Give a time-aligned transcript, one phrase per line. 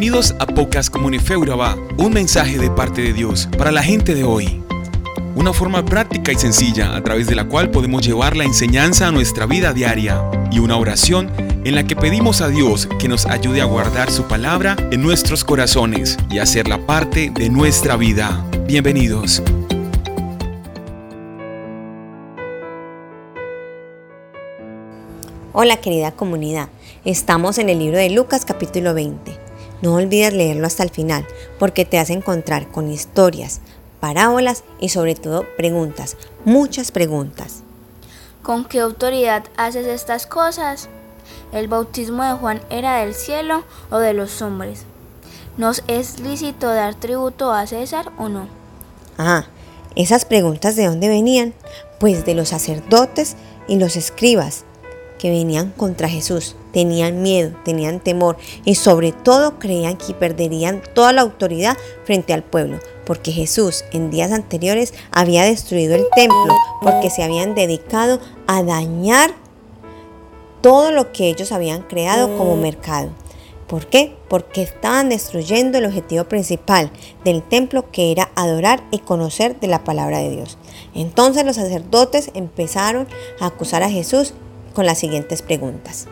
[0.00, 4.62] Bienvenidos a Pocas Comunifeuraba, un mensaje de parte de Dios para la gente de hoy.
[5.36, 9.12] Una forma práctica y sencilla a través de la cual podemos llevar la enseñanza a
[9.12, 11.30] nuestra vida diaria y una oración
[11.64, 15.44] en la que pedimos a Dios que nos ayude a guardar su palabra en nuestros
[15.44, 18.42] corazones y hacerla parte de nuestra vida.
[18.66, 19.42] Bienvenidos.
[25.52, 26.70] Hola querida comunidad,
[27.04, 29.39] estamos en el libro de Lucas capítulo 20.
[29.82, 31.26] No olvides leerlo hasta el final
[31.58, 33.60] porque te vas a encontrar con historias,
[33.98, 37.62] parábolas y sobre todo preguntas, muchas preguntas.
[38.42, 40.88] ¿Con qué autoridad haces estas cosas?
[41.52, 44.84] ¿El bautismo de Juan era del cielo o de los hombres?
[45.56, 48.48] ¿Nos es lícito dar tributo a César o no?
[49.18, 49.46] Ah,
[49.94, 51.54] esas preguntas de dónde venían?
[51.98, 53.36] Pues de los sacerdotes
[53.68, 54.64] y los escribas
[55.20, 56.56] que venían contra Jesús.
[56.72, 62.42] Tenían miedo, tenían temor y sobre todo creían que perderían toda la autoridad frente al
[62.42, 68.62] pueblo, porque Jesús en días anteriores había destruido el templo, porque se habían dedicado a
[68.62, 69.34] dañar
[70.62, 73.10] todo lo que ellos habían creado como mercado.
[73.66, 74.16] ¿Por qué?
[74.28, 76.90] Porque estaban destruyendo el objetivo principal
[77.24, 80.58] del templo que era adorar y conocer de la palabra de Dios.
[80.94, 83.06] Entonces los sacerdotes empezaron
[83.38, 84.34] a acusar a Jesús
[84.74, 86.06] con las siguientes preguntas.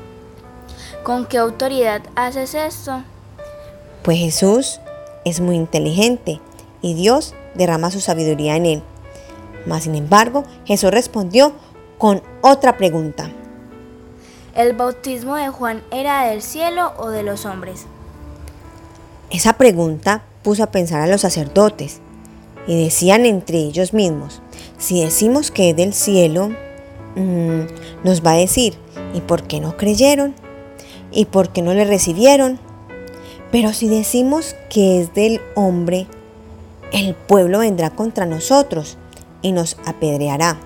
[1.03, 3.03] ¿Con qué autoridad haces esto?
[4.03, 4.81] Pues Jesús
[5.25, 6.41] es muy inteligente
[6.83, 8.83] y Dios derrama su sabiduría en él.
[9.67, 11.53] Mas sin embargo, Jesús respondió
[11.99, 13.31] con otra pregunta.
[14.55, 17.87] ¿El bautismo de Juan era del cielo o de los hombres?
[19.31, 22.01] Esa pregunta puso a pensar a los sacerdotes
[22.67, 24.41] y decían entre ellos mismos,
[24.79, 26.51] si decimos que es del cielo,
[27.19, 27.67] Mm,
[28.05, 28.75] nos va a decir,
[29.13, 30.35] ¿y por qué no creyeron?
[31.11, 32.61] ¿Y por qué no le recibieron?
[33.51, 36.07] Pero si decimos que es del hombre,
[36.93, 38.99] el pueblo vendrá contra nosotros
[39.43, 40.59] y nos apedreará.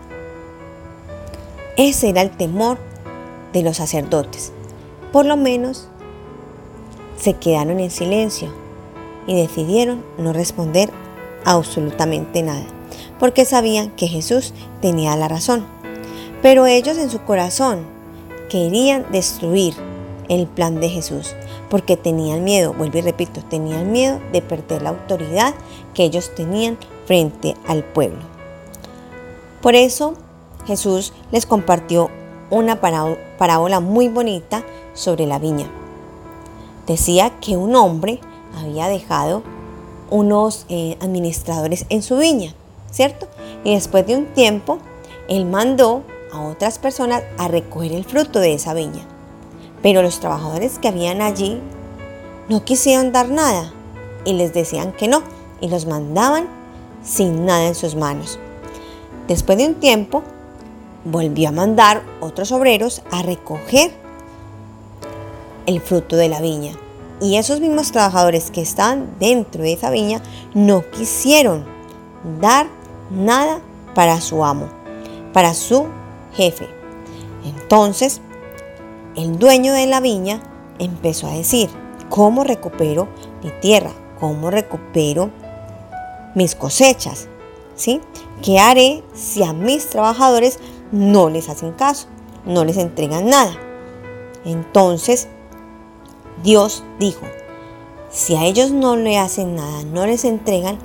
[1.78, 2.76] Ese era el temor
[3.54, 4.52] de los sacerdotes.
[5.10, 5.88] Por lo menos
[7.16, 8.52] se quedaron en silencio
[9.26, 10.90] y decidieron no responder
[11.46, 12.66] absolutamente nada,
[13.18, 15.64] porque sabían que Jesús tenía la razón.
[16.42, 17.86] Pero ellos en su corazón
[18.50, 19.74] querían destruir
[20.28, 21.34] el plan de Jesús,
[21.70, 25.54] porque tenían miedo, vuelvo y repito, tenían miedo de perder la autoridad
[25.94, 26.76] que ellos tenían
[27.06, 28.20] frente al pueblo.
[29.60, 30.14] Por eso
[30.66, 32.10] Jesús les compartió
[32.50, 34.64] una parábola muy bonita
[34.94, 35.70] sobre la viña.
[36.86, 38.20] Decía que un hombre
[38.60, 39.42] había dejado
[40.10, 42.52] unos eh, administradores en su viña,
[42.90, 43.28] ¿cierto?
[43.64, 44.78] Y después de un tiempo,
[45.28, 46.02] él mandó
[46.32, 49.06] a otras personas a recoger el fruto de esa viña.
[49.82, 51.60] Pero los trabajadores que habían allí
[52.48, 53.72] no quisieron dar nada
[54.24, 55.22] y les decían que no
[55.60, 56.46] y los mandaban
[57.04, 58.38] sin nada en sus manos.
[59.28, 60.22] Después de un tiempo,
[61.04, 63.92] volvió a mandar otros obreros a recoger
[65.66, 66.72] el fruto de la viña.
[67.20, 70.20] Y esos mismos trabajadores que estaban dentro de esa viña
[70.54, 71.64] no quisieron
[72.40, 72.66] dar
[73.10, 73.60] nada
[73.94, 74.68] para su amo,
[75.32, 75.86] para su
[76.34, 76.68] jefe.
[77.44, 78.20] Entonces,
[79.16, 80.40] el dueño de la viña
[80.78, 81.68] empezó a decir,
[82.08, 83.08] ¿cómo recupero
[83.42, 83.90] mi tierra?
[84.18, 85.30] ¿Cómo recupero
[86.34, 87.28] mis cosechas?
[87.74, 88.00] ¿Sí?
[88.42, 90.58] ¿Qué haré si a mis trabajadores
[90.92, 92.06] no les hacen caso?
[92.44, 93.52] No les entregan nada.
[94.44, 95.28] Entonces,
[96.42, 97.26] Dios dijo,
[98.10, 100.78] si a ellos no le hacen nada, no les entregan,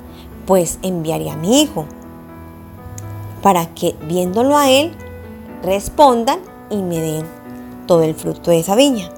[0.46, 1.86] pues enviaré a mi hijo
[3.42, 4.96] para que viéndolo a él
[5.64, 7.26] respondan y me den
[7.88, 9.10] todo el fruto de esa viña.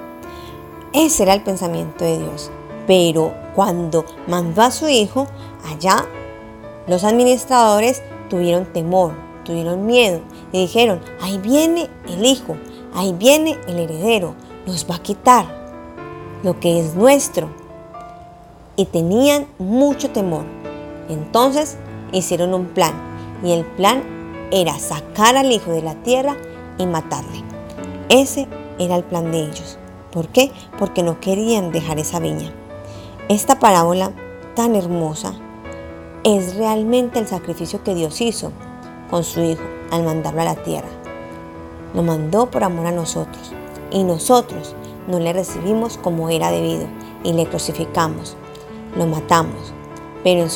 [0.94, 2.52] Ese era el pensamiento de Dios.
[2.88, 5.28] Pero cuando mandó a su hijo,
[5.66, 6.08] allá
[6.88, 9.14] los administradores tuvieron temor,
[9.44, 12.58] tuvieron miedo y dijeron, ahí viene el hijo,
[12.94, 14.34] ahí viene el heredero,
[14.66, 15.46] nos va a quitar
[16.44, 17.50] lo que es nuestro.
[18.76, 20.46] Y tenían mucho temor.
[21.10, 21.78] Entonces
[22.12, 22.94] hicieron un plan
[23.44, 24.19] y el plan
[24.52, 26.36] era sacar al hijo de la tierra
[26.78, 27.44] y matarle.
[28.10, 28.48] Ese
[28.80, 29.78] era el plan de ellos.
[30.12, 30.52] ¿Por qué?
[30.78, 32.52] Porque no querían dejar esa viña.
[33.28, 34.12] Esta parábola
[34.56, 35.34] tan hermosa
[36.24, 38.52] es realmente el sacrificio que Dios hizo
[39.10, 40.90] con su Hijo al mandarlo a la tierra.
[41.94, 43.52] Lo mandó por amor a nosotros
[43.92, 44.76] y nosotros
[45.08, 46.86] no le recibimos como era debido
[47.24, 48.36] y le crucificamos,
[48.96, 49.74] lo matamos,
[50.24, 50.50] pero en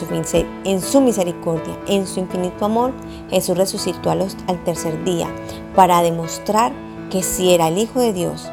[0.82, 2.92] su, misericordia, en su infinito amor,
[3.30, 5.28] Jesús resucitó al tercer día
[5.76, 6.74] para demostrar
[7.10, 8.50] que sí era el Hijo de Dios,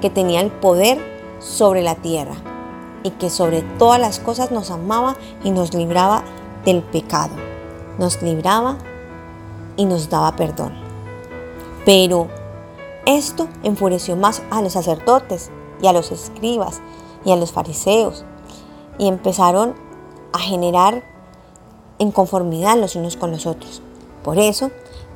[0.00, 0.98] que tenía el poder
[1.38, 2.34] sobre la tierra
[3.02, 6.24] y que sobre todas las cosas nos amaba y nos libraba
[6.64, 7.34] del pecado.
[7.98, 8.78] Nos libraba
[9.76, 10.74] y nos daba perdón.
[11.84, 12.28] Pero
[13.06, 15.50] esto enfureció más a los sacerdotes
[15.82, 16.80] y a los escribas
[17.24, 18.24] y a los fariseos
[18.98, 19.74] y empezaron
[20.34, 21.04] a generar
[21.98, 23.80] inconformidad los unos con los otros.
[24.22, 24.70] Por eso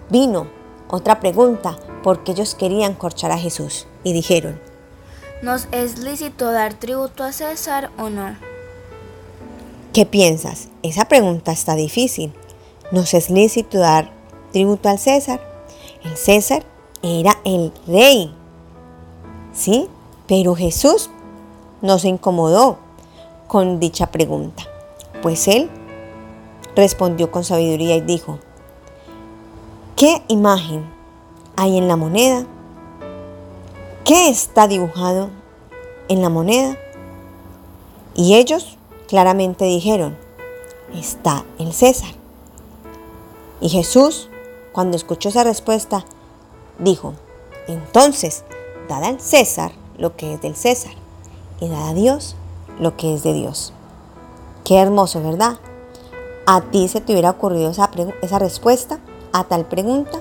[0.08, 0.46] vino
[0.88, 4.60] otra pregunta, porque ellos querían corchar a Jesús y dijeron,
[5.42, 8.36] ¿nos es lícito dar tributo a César o no?
[9.92, 10.68] ¿Qué piensas?
[10.82, 12.32] Esa pregunta está difícil.
[12.92, 14.12] ¿Nos es lícito dar
[14.52, 15.40] tributo al César?
[16.04, 16.64] El César
[17.02, 18.32] era el rey.
[19.52, 19.88] ¿Sí?
[20.28, 21.10] Pero Jesús
[21.82, 22.78] no se incomodó
[23.48, 24.62] con dicha pregunta,
[25.22, 25.70] pues él
[26.76, 28.38] respondió con sabiduría y dijo,
[29.96, 30.84] ¿qué imagen
[31.56, 32.46] hay en la moneda?
[34.04, 35.30] ¿Qué está dibujado
[36.08, 36.76] en la moneda?
[38.14, 38.78] Y ellos
[39.08, 40.16] claramente dijeron,
[40.94, 42.10] está el César.
[43.60, 44.28] Y Jesús,
[44.72, 46.04] cuando escuchó esa respuesta,
[46.78, 47.14] dijo,
[47.66, 48.44] entonces,
[48.88, 50.92] dad al César lo que es del César
[51.60, 52.36] y dad a Dios
[52.78, 53.72] lo que es de Dios.
[54.68, 55.56] Qué hermoso, ¿verdad?
[56.44, 57.88] ¿A ti se te hubiera ocurrido esa,
[58.20, 58.98] esa respuesta
[59.32, 60.20] a tal pregunta?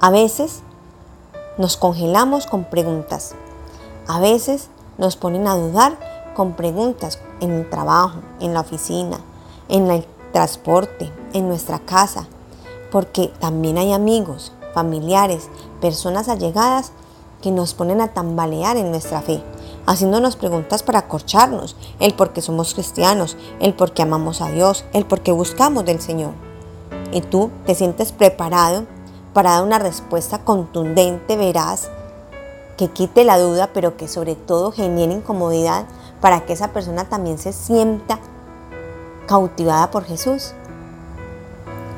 [0.00, 0.60] A veces
[1.58, 3.34] nos congelamos con preguntas.
[4.06, 4.68] A veces
[4.98, 5.98] nos ponen a dudar
[6.36, 9.18] con preguntas en el trabajo, en la oficina,
[9.68, 12.28] en el transporte, en nuestra casa,
[12.92, 15.48] porque también hay amigos, familiares,
[15.80, 16.92] personas allegadas
[17.42, 19.42] que nos ponen a tambalear en nuestra fe
[19.90, 24.84] haciéndonos preguntas para acorcharnos, el por qué somos cristianos, el por qué amamos a Dios,
[24.92, 26.30] el por qué buscamos del Señor.
[27.10, 28.86] Y tú te sientes preparado
[29.32, 31.88] para dar una respuesta contundente, veraz,
[32.76, 35.86] que quite la duda, pero que sobre todo genere incomodidad
[36.20, 38.20] para que esa persona también se sienta
[39.26, 40.52] cautivada por Jesús.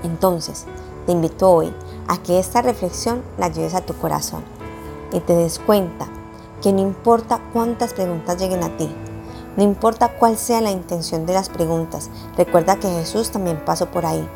[0.02, 0.64] Entonces,
[1.04, 1.74] te invito hoy
[2.08, 4.42] a que esta reflexión la lleves a tu corazón
[5.12, 6.08] y te des cuenta
[6.62, 8.88] que no importa cuántas preguntas lleguen a ti,
[9.56, 14.06] no importa cuál sea la intención de las preguntas, recuerda que Jesús también pasó por
[14.06, 14.26] ahí.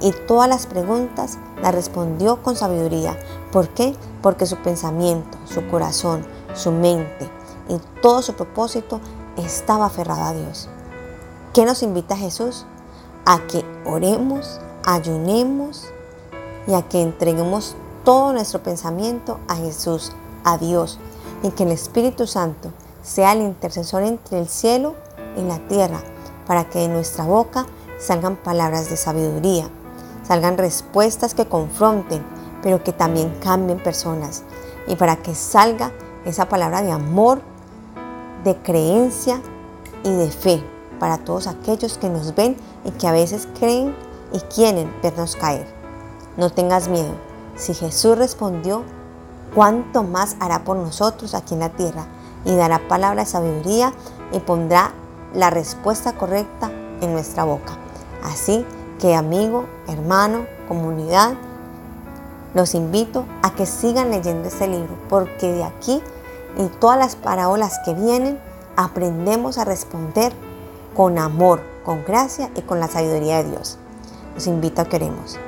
[0.00, 3.18] Y todas las preguntas las respondió con sabiduría.
[3.50, 3.96] ¿Por qué?
[4.22, 7.28] Porque su pensamiento, su corazón, su mente
[7.68, 9.00] y todo su propósito
[9.36, 10.68] estaba aferrado a Dios.
[11.52, 12.66] ¿Qué nos invita Jesús?
[13.24, 15.86] A que oremos, ayunemos
[16.66, 20.12] y a que entreguemos todo nuestro pensamiento a Jesús,
[20.44, 20.98] a Dios,
[21.42, 22.70] y que el Espíritu Santo
[23.02, 24.94] sea el intercesor entre el cielo
[25.36, 26.00] y la tierra,
[26.46, 27.66] para que de nuestra boca
[27.98, 29.68] salgan palabras de sabiduría,
[30.26, 32.24] salgan respuestas que confronten,
[32.62, 34.42] pero que también cambien personas,
[34.86, 35.92] y para que salga
[36.24, 37.40] esa palabra de amor,
[38.44, 39.40] de creencia
[40.04, 40.62] y de fe
[40.98, 43.94] para todos aquellos que nos ven y que a veces creen
[44.32, 45.66] y quieren vernos caer.
[46.36, 47.14] No tengas miedo.
[47.56, 48.84] Si Jesús respondió,
[49.54, 52.06] cuánto más hará por nosotros aquí en la tierra
[52.44, 53.92] y dará palabra de sabiduría
[54.32, 54.92] y pondrá
[55.34, 57.76] la respuesta correcta en nuestra boca.
[58.24, 58.64] Así
[59.00, 61.34] que amigo, hermano, comunidad,
[62.54, 66.02] los invito a que sigan leyendo este libro porque de aquí
[66.56, 68.40] y todas las parábolas que vienen
[68.76, 70.32] aprendemos a responder
[70.96, 73.78] con amor, con gracia y con la sabiduría de Dios.
[74.34, 75.38] Los invito a que.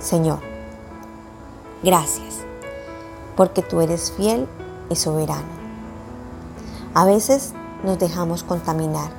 [0.00, 0.38] Señor,
[1.82, 2.47] gracias
[3.38, 4.48] porque tú eres fiel
[4.90, 5.46] y soberano.
[6.92, 7.52] A veces
[7.84, 9.12] nos dejamos contaminar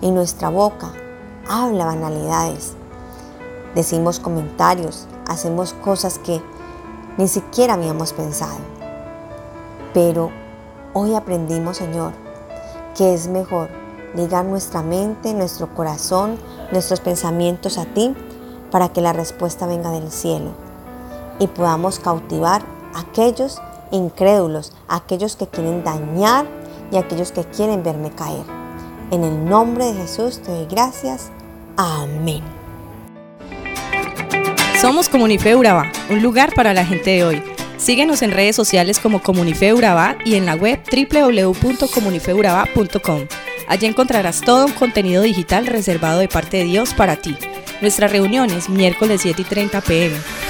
[0.00, 0.92] y nuestra boca
[1.50, 2.74] habla banalidades.
[3.74, 6.40] Decimos comentarios, hacemos cosas que
[7.16, 8.60] ni siquiera habíamos pensado.
[9.92, 10.30] Pero
[10.92, 12.12] hoy aprendimos, Señor,
[12.96, 13.70] que es mejor
[14.14, 16.38] ligar nuestra mente, nuestro corazón,
[16.70, 18.14] nuestros pensamientos a ti
[18.70, 20.52] para que la respuesta venga del cielo
[21.40, 26.46] y podamos cautivar aquellos incrédulos, aquellos que quieren dañar
[26.90, 28.44] y aquellos que quieren verme caer.
[29.10, 31.30] En el nombre de Jesús te doy gracias.
[31.76, 32.42] Amén.
[34.80, 37.42] Somos Comunife Urabá, un lugar para la gente de hoy.
[37.78, 43.26] Síguenos en redes sociales como Comunife Urabá y en la web www.comunifeurabá.com.
[43.68, 47.36] Allí encontrarás todo un contenido digital reservado de parte de Dios para ti.
[47.80, 50.16] Nuestras reuniones miércoles 7 y 30 pm